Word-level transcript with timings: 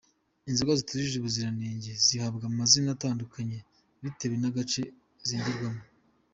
Inzoga 0.49 0.77
zitujuje 0.79 1.15
ubuziranenge 1.17 1.91
zihabwa 2.05 2.43
amazina 2.51 2.87
atandukanye 2.95 3.57
bitewe 4.03 4.35
n’agace 4.39 4.81
zengerwamo. 5.27 5.83